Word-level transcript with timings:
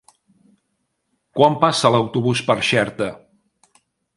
Quan 1.39 1.59
passa 1.65 1.93
l'autobús 1.97 2.43
per 2.51 2.59
Xerta? 2.71 3.11